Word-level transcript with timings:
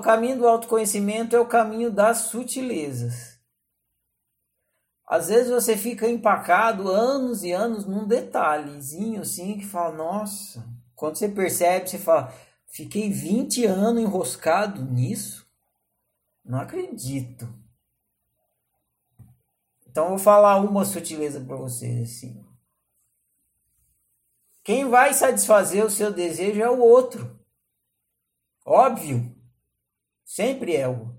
O 0.00 0.02
caminho 0.02 0.38
do 0.38 0.48
autoconhecimento 0.48 1.36
é 1.36 1.38
o 1.38 1.46
caminho 1.46 1.90
das 1.90 2.20
sutilezas. 2.30 3.38
Às 5.06 5.28
vezes 5.28 5.50
você 5.50 5.76
fica 5.76 6.08
empacado 6.08 6.88
anos 6.88 7.44
e 7.44 7.52
anos 7.52 7.84
num 7.84 8.06
detalhezinho 8.06 9.20
assim 9.20 9.58
que 9.58 9.66
fala, 9.66 9.94
nossa, 9.94 10.66
quando 10.96 11.16
você 11.16 11.28
percebe, 11.28 11.86
você 11.86 11.98
fala, 11.98 12.32
fiquei 12.66 13.10
20 13.10 13.66
anos 13.66 14.02
enroscado 14.02 14.82
nisso? 14.82 15.46
Não 16.42 16.60
acredito. 16.60 17.46
Então 19.86 20.04
eu 20.04 20.10
vou 20.10 20.18
falar 20.18 20.60
uma 20.60 20.86
sutileza 20.86 21.42
para 21.42 21.56
vocês 21.56 22.10
assim. 22.10 22.42
Quem 24.64 24.88
vai 24.88 25.12
satisfazer 25.12 25.84
o 25.84 25.90
seu 25.90 26.10
desejo 26.10 26.62
é 26.62 26.70
o 26.70 26.78
outro. 26.78 27.38
Óbvio. 28.64 29.38
Sempre 30.30 30.76
é 30.76 30.88
o. 30.88 31.12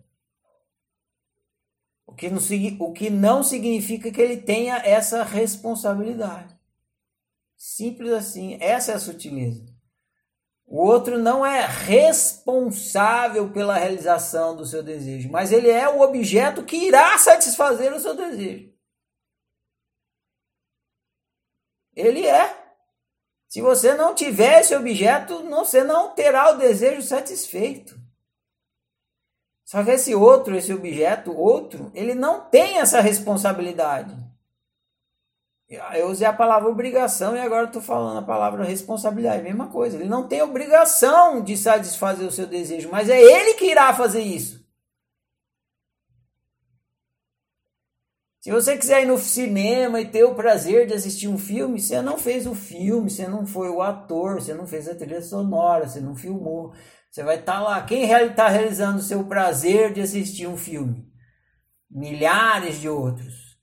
O 2.08 2.16
que, 2.16 2.30
não, 2.30 2.40
o 2.80 2.94
que 2.94 3.10
não 3.10 3.44
significa 3.44 4.10
que 4.10 4.22
ele 4.22 4.38
tenha 4.38 4.78
essa 4.78 5.22
responsabilidade. 5.22 6.58
Simples 7.58 8.14
assim. 8.14 8.58
Essa 8.62 8.94
é 8.94 8.96
a 8.96 9.00
sutileza. 9.00 9.66
O 10.66 10.78
outro 10.78 11.20
não 11.20 11.46
é 11.46 11.66
responsável 11.66 13.52
pela 13.52 13.78
realização 13.78 14.56
do 14.56 14.66
seu 14.66 14.82
desejo, 14.82 15.30
mas 15.30 15.52
ele 15.52 15.70
é 15.70 15.90
o 15.90 16.00
objeto 16.00 16.64
que 16.64 16.78
irá 16.78 17.18
satisfazer 17.18 17.94
o 17.94 18.00
seu 18.00 18.16
desejo. 18.16 18.74
Ele 21.94 22.26
é. 22.26 22.58
Se 23.50 23.62
você 23.62 23.94
não 23.94 24.16
tiver 24.16 24.62
esse 24.62 24.74
objeto, 24.74 25.50
você 25.50 25.84
não 25.84 26.16
terá 26.16 26.52
o 26.52 26.58
desejo 26.58 27.02
satisfeito. 27.02 28.01
Só 29.72 29.86
que 29.86 29.92
esse 29.92 30.14
outro, 30.14 30.54
esse 30.54 30.74
objeto, 30.74 31.32
outro, 31.32 31.90
ele 31.96 32.14
não 32.14 32.42
tem 32.42 32.80
essa 32.80 33.00
responsabilidade. 33.00 34.14
Eu 35.94 36.10
usei 36.10 36.28
a 36.28 36.34
palavra 36.34 36.68
obrigação 36.68 37.38
e 37.38 37.40
agora 37.40 37.68
estou 37.68 37.82
falando 37.82 38.20
a 38.20 38.22
palavra 38.22 38.66
responsabilidade. 38.66 39.42
Mesma 39.42 39.70
coisa. 39.70 39.96
Ele 39.96 40.10
não 40.10 40.28
tem 40.28 40.42
obrigação 40.42 41.42
de 41.42 41.56
satisfazer 41.56 42.28
o 42.28 42.32
seu 42.32 42.46
desejo, 42.46 42.90
mas 42.92 43.08
é 43.08 43.22
ele 43.22 43.54
que 43.54 43.72
irá 43.72 43.94
fazer 43.94 44.20
isso. 44.20 44.60
Se 48.42 48.52
você 48.52 48.78
quiser 48.78 49.04
ir 49.04 49.06
no 49.06 49.18
cinema 49.18 50.02
e 50.02 50.10
ter 50.10 50.26
o 50.26 50.36
prazer 50.36 50.86
de 50.86 50.96
assistir 50.96 51.30
um 51.30 51.38
filme, 51.38 51.80
você 51.80 52.02
não 52.02 52.18
fez 52.18 52.46
o 52.46 52.54
filme, 52.54 53.10
você 53.10 53.26
não 53.26 53.48
foi 53.48 53.70
o 53.70 53.82
ator, 53.82 54.42
você 54.42 54.54
não 54.54 54.68
fez 54.68 54.90
a 54.90 54.96
trilha 54.96 55.22
sonora, 55.22 55.88
você 55.88 56.02
não 56.02 56.14
filmou. 56.14 56.74
Você 57.12 57.24
vai 57.24 57.38
estar 57.38 57.56
tá 57.56 57.60
lá. 57.60 57.84
Quem 57.84 58.10
está 58.10 58.48
realizando 58.48 59.00
o 59.00 59.04
seu 59.04 59.26
prazer 59.26 59.92
de 59.92 60.00
assistir 60.00 60.48
um 60.48 60.56
filme? 60.56 61.06
Milhares 61.90 62.80
de 62.80 62.88
outros. 62.88 63.60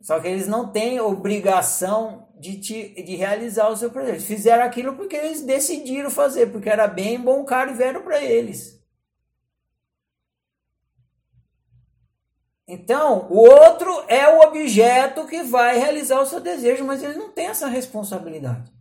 Só 0.00 0.20
que 0.20 0.28
eles 0.28 0.46
não 0.46 0.70
têm 0.70 1.00
obrigação 1.00 2.32
de, 2.38 2.60
te, 2.60 3.02
de 3.02 3.16
realizar 3.16 3.68
o 3.68 3.76
seu 3.76 3.90
prazer. 3.90 4.14
Eles 4.14 4.26
fizeram 4.26 4.64
aquilo 4.64 4.94
porque 4.94 5.16
eles 5.16 5.42
decidiram 5.42 6.08
fazer, 6.08 6.46
porque 6.52 6.70
era 6.70 6.86
bem 6.86 7.20
bom, 7.20 7.44
caro 7.44 7.72
e 7.72 7.74
velho 7.74 8.04
para 8.04 8.22
eles. 8.22 8.80
Então, 12.66 13.26
o 13.28 13.38
outro 13.38 14.04
é 14.06 14.28
o 14.28 14.42
objeto 14.42 15.26
que 15.26 15.42
vai 15.42 15.76
realizar 15.76 16.20
o 16.20 16.26
seu 16.26 16.40
desejo, 16.40 16.84
mas 16.84 17.02
ele 17.02 17.18
não 17.18 17.32
tem 17.32 17.46
essa 17.46 17.66
responsabilidade. 17.66 18.79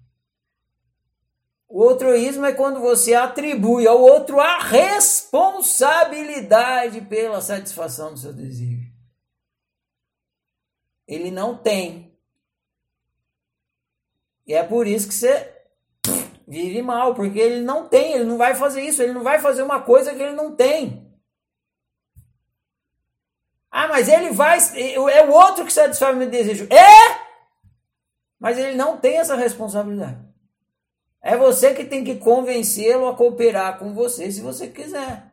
O 1.71 1.87
altruísmo 1.87 2.47
é 2.47 2.51
quando 2.51 2.79
você 2.79 3.13
atribui 3.13 3.87
ao 3.87 4.01
outro 4.01 4.39
a 4.39 4.57
responsabilidade 4.57 7.01
pela 7.01 7.41
satisfação 7.41 8.11
do 8.11 8.19
seu 8.19 8.33
desejo. 8.33 8.89
Ele 11.07 11.29
não 11.29 11.55
tem. 11.55 12.17
E 14.47 14.55
é 14.55 14.63
por 14.63 14.87
isso 14.87 15.07
que 15.07 15.13
você 15.13 15.55
vive 16.47 16.81
mal, 16.81 17.13
porque 17.13 17.37
ele 17.37 17.61
não 17.61 17.87
tem, 17.87 18.13
ele 18.13 18.23
não 18.23 18.39
vai 18.39 18.55
fazer 18.55 18.81
isso, 18.81 19.03
ele 19.03 19.13
não 19.13 19.21
vai 19.21 19.39
fazer 19.39 19.61
uma 19.61 19.79
coisa 19.79 20.15
que 20.15 20.23
ele 20.23 20.33
não 20.33 20.55
tem. 20.55 21.07
Ah, 23.69 23.87
mas 23.87 24.09
ele 24.09 24.31
vai. 24.31 24.57
É 24.75 25.23
o 25.23 25.31
outro 25.31 25.65
que 25.65 25.71
satisfaz 25.71 26.15
o 26.15 26.17
meu 26.17 26.27
desejo. 26.27 26.67
É! 26.73 27.29
Mas 28.39 28.57
ele 28.57 28.75
não 28.75 28.97
tem 28.97 29.17
essa 29.17 29.35
responsabilidade. 29.35 30.28
É 31.21 31.35
você 31.37 31.73
que 31.73 31.83
tem 31.83 32.03
que 32.03 32.15
convencê-lo 32.15 33.07
a 33.07 33.15
cooperar 33.15 33.77
com 33.77 33.93
você 33.93 34.31
se 34.31 34.41
você 34.41 34.67
quiser. 34.67 35.29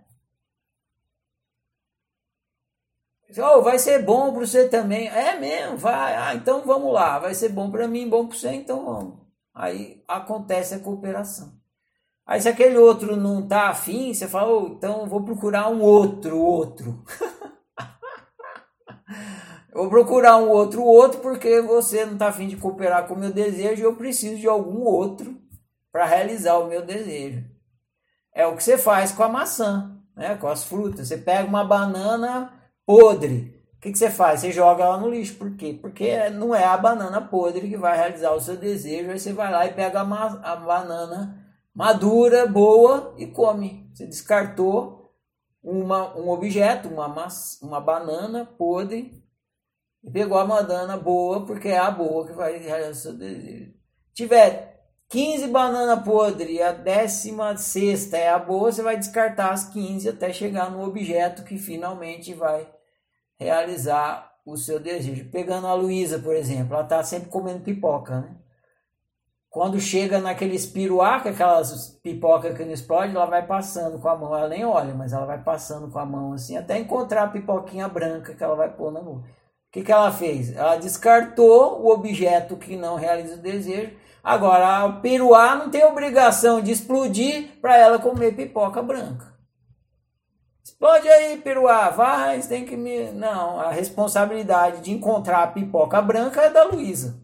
Oh, 3.39 3.61
vai 3.61 3.79
ser 3.79 4.03
bom 4.03 4.33
para 4.33 4.47
você 4.47 4.69
também. 4.69 5.09
É 5.09 5.39
mesmo, 5.39 5.77
vai. 5.77 6.17
Ah, 6.17 6.35
então 6.35 6.63
vamos 6.65 6.93
lá. 6.93 7.19
Vai 7.19 7.35
ser 7.35 7.51
bom 7.51 7.71
para 7.71 7.87
mim, 7.87 8.09
bom 8.09 8.27
para 8.27 8.37
você, 8.37 8.53
então 8.53 8.85
vamos. 8.85 9.15
Aí 9.55 10.03
acontece 10.09 10.75
a 10.75 10.79
cooperação. 10.79 11.53
Aí 12.27 12.41
se 12.41 12.49
aquele 12.49 12.77
outro 12.77 13.17
não 13.17 13.47
tá 13.47 13.69
afim, 13.69 14.13
você 14.13 14.27
fala, 14.27 14.53
oh, 14.53 14.69
então 14.69 15.07
vou 15.07 15.23
procurar 15.23 15.69
um 15.69 15.81
outro, 15.81 16.39
outro. 16.39 17.05
Vou 19.73 19.91
procurar 19.91 20.39
um 20.39 20.49
outro 20.49 20.83
outro 20.83 21.21
porque 21.21 21.61
você 21.61 22.07
não 22.07 22.15
está 22.15 22.29
afim 22.29 22.49
de 22.49 22.57
cooperar 22.57 23.07
com 23.07 23.13
o 23.13 23.19
meu 23.19 23.31
desejo 23.31 23.85
eu 23.85 23.95
preciso 23.95 24.41
de 24.41 24.49
algum 24.49 24.81
outro 24.81 25.37
para 25.97 26.05
realizar 26.05 26.59
o 26.59 26.67
meu 26.67 26.85
desejo. 26.85 27.43
É 28.35 28.47
o 28.47 28.55
que 28.55 28.63
você 28.63 28.77
faz 28.77 29.13
com 29.13 29.23
a 29.23 29.31
maçã, 29.31 29.99
né? 30.15 30.37
com 30.37 30.47
as 30.47 30.63
frutas. 30.63 31.09
Você 31.09 31.17
pega 31.17 31.49
uma 31.49 31.65
banana 31.65 32.53
podre. 32.85 33.65
O 33.79 33.81
que, 33.81 33.93
que 33.93 33.99
você 33.99 34.11
faz? 34.11 34.41
Você 34.41 34.53
joga 34.53 34.85
ela 34.85 34.99
no 34.99 35.09
lixo. 35.09 35.37
Por 35.37 35.57
quê? 35.57 35.79
Porque 35.81 36.29
não 36.29 36.55
é 36.55 36.65
a 36.65 36.77
banana 36.77 37.23
podre 37.23 37.71
que 37.71 37.79
vai 37.79 37.97
realizar 37.97 38.33
o 38.33 38.41
seu 38.43 38.59
desejo. 38.59 39.11
Aí 39.11 39.19
você 39.19 39.33
vai 39.33 39.51
lá 39.51 39.65
e 39.65 39.73
pega 39.73 40.03
a, 40.03 40.53
a 40.53 40.57
banana 40.57 41.43
madura, 41.75 42.47
boa 42.47 43.15
e 43.17 43.27
come. 43.29 43.91
Você 43.95 44.05
descartou 44.05 45.15
uma, 45.63 46.15
um 46.15 46.29
objeto, 46.29 46.89
uma, 46.89 47.09
uma 47.63 47.81
banana 47.81 48.45
podre, 48.45 49.25
e 50.05 50.11
pegou 50.11 50.37
a 50.37 50.45
banana 50.45 50.99
boa, 50.99 51.47
porque 51.47 51.69
é 51.69 51.79
a 51.79 51.91
boa 51.91 52.27
que 52.27 52.35
vai 52.35 52.59
realizar 52.59 52.91
o 52.91 52.95
seu 52.95 53.15
desejo. 53.15 53.73
Tiver 54.13 54.76
15 55.09 55.47
bananas 55.49 56.03
podres 56.03 56.51
e 56.51 56.61
a 56.61 56.73
décima 56.73 57.57
sexta 57.57 58.17
é 58.17 58.29
a 58.29 58.39
boa, 58.39 58.73
você 58.73 58.83
vai 58.83 58.97
descartar 58.97 59.53
as 59.53 59.69
15 59.69 60.09
até 60.09 60.33
chegar 60.33 60.71
no 60.71 60.83
objeto 60.83 61.45
que 61.45 61.57
finalmente 61.59 62.35
vai 62.35 62.69
realizar 63.39 64.33
o 64.45 64.57
seu 64.57 64.81
desejo. 64.81 65.31
Pegando 65.31 65.67
a 65.67 65.75
Luísa, 65.75 66.19
por 66.19 66.35
exemplo, 66.35 66.75
ela 66.75 66.83
está 66.83 67.03
sempre 67.05 67.29
comendo 67.29 67.61
pipoca, 67.61 68.21
né? 68.21 68.37
Quando 69.49 69.81
chega 69.81 70.21
naquele 70.21 70.59
piruá, 70.69 71.21
que 71.21 71.31
aquelas 71.31 71.99
pipoca 72.03 72.53
que 72.53 72.65
não 72.65 72.73
explode, 72.73 73.17
ela 73.17 73.25
vai 73.25 73.47
passando 73.47 73.99
com 73.99 74.09
a 74.09 74.15
mão. 74.15 74.37
Ela 74.37 74.49
nem 74.49 74.67
olha, 74.67 74.93
mas 74.93 75.15
ela 75.15 75.25
vai 75.25 75.43
passando 75.43 75.91
com 75.91 75.99
a 75.99 76.05
mão 76.05 76.35
assim, 76.35 76.59
até 76.59 76.79
encontrar 76.79 77.23
a 77.23 77.29
pipoquinha 77.29 77.89
branca 77.89 78.35
que 78.35 78.45
ela 78.45 78.55
vai 78.55 78.71
pôr 78.71 78.93
na 78.93 79.01
mão. 79.01 79.15
O 79.17 79.25
que, 79.73 79.83
que 79.83 79.91
ela 79.91 80.13
fez? 80.13 80.55
Ela 80.55 80.77
descartou 80.77 81.81
o 81.81 81.89
objeto 81.91 82.57
que 82.57 82.77
não 82.77 82.97
realiza 82.97 83.37
o 83.37 83.39
desejo. 83.39 83.97
Agora, 84.27 84.83
a 84.83 84.93
piruá 84.93 85.55
não 85.55 85.71
tem 85.71 85.85
obrigação 85.85 86.61
de 86.61 86.73
explodir 86.73 87.61
para 87.61 87.77
ela 87.77 87.97
comer 87.97 88.35
pipoca 88.35 88.83
branca. 88.83 89.33
Explode 90.65 91.09
aí, 91.09 91.41
piruá, 91.41 91.91
vai, 91.91 92.41
tem 92.41 92.65
que 92.67 92.77
me. 92.77 93.13
Não, 93.13 93.61
a 93.61 93.71
responsabilidade 93.71 94.81
de 94.83 94.91
encontrar 94.91 95.45
a 95.45 95.47
pipoca 95.47 96.03
branca 96.03 96.43
é 96.43 96.51
da 96.51 96.65
Luísa. 96.65 97.23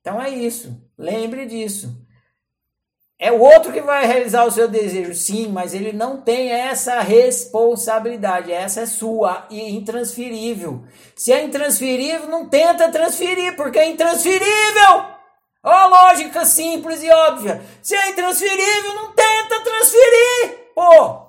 Então 0.00 0.22
é 0.22 0.30
isso. 0.30 0.80
Lembre 0.96 1.44
disso. 1.44 2.03
É 3.18 3.30
o 3.30 3.40
outro 3.40 3.72
que 3.72 3.80
vai 3.80 4.06
realizar 4.06 4.44
o 4.44 4.50
seu 4.50 4.66
desejo, 4.66 5.14
sim, 5.14 5.48
mas 5.48 5.72
ele 5.72 5.92
não 5.92 6.20
tem 6.20 6.50
essa 6.50 7.00
responsabilidade. 7.00 8.52
Essa 8.52 8.80
é 8.80 8.86
sua 8.86 9.46
e 9.50 9.76
intransferível. 9.76 10.84
Se 11.14 11.32
é 11.32 11.44
intransferível, 11.44 12.28
não 12.28 12.48
tenta 12.48 12.90
transferir, 12.90 13.54
porque 13.56 13.78
é 13.78 13.88
intransferível. 13.88 15.06
Ó, 15.62 15.86
lógica 15.86 16.44
simples 16.44 17.02
e 17.02 17.10
óbvia. 17.10 17.62
Se 17.80 17.94
é 17.94 18.10
intransferível, 18.10 18.94
não 18.94 19.12
tenta 19.12 19.60
transferir. 19.60 20.72
Pô! 20.74 21.24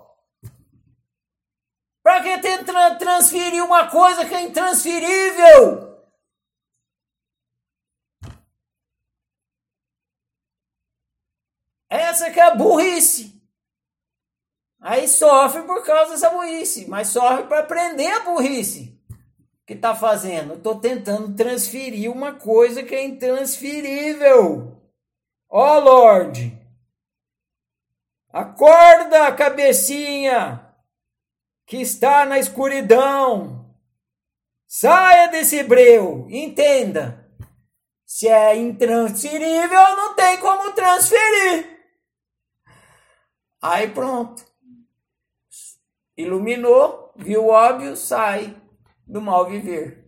Pra 2.04 2.22
que 2.22 2.38
tentar 2.40 2.96
transferir 2.96 3.64
uma 3.64 3.88
coisa 3.88 4.26
que 4.26 4.36
é 4.36 4.42
intransferível? 4.42 5.95
Essa 12.16 12.32
que 12.32 12.40
é 12.40 12.56
burrice. 12.56 13.36
Aí 14.80 15.06
sofre 15.06 15.64
por 15.64 15.86
causa 15.86 16.12
dessa 16.12 16.30
burrice, 16.30 16.88
mas 16.88 17.10
sofre 17.10 17.44
para 17.44 17.60
aprender 17.60 18.08
a 18.08 18.22
burrice 18.22 18.98
que 19.66 19.74
está 19.74 19.94
fazendo. 19.94 20.54
Estou 20.54 20.80
tentando 20.80 21.36
transferir 21.36 22.10
uma 22.10 22.32
coisa 22.32 22.84
que 22.84 22.96
é 22.96 23.04
intransferível. 23.04 24.82
Ó 25.50 25.76
oh 25.76 25.80
Lorde, 25.82 26.58
acorda, 28.32 29.30
cabecinha, 29.34 30.74
que 31.66 31.82
está 31.82 32.26
na 32.26 32.40
escuridão. 32.40 33.76
Saia 34.66 35.28
desse 35.28 35.64
breu, 35.64 36.28
entenda. 36.30 37.30
Se 38.06 38.30
é 38.30 38.56
intransferível, 38.56 39.96
não 39.98 40.16
tem 40.16 40.40
como 40.40 40.72
transferir. 40.72 41.75
Aí 43.68 43.90
pronto. 43.90 44.46
Iluminou, 46.16 47.12
viu 47.16 47.48
óbvio, 47.48 47.98
sai 47.98 48.56
do 49.08 49.20
mal 49.20 49.50
viver. 49.50 50.05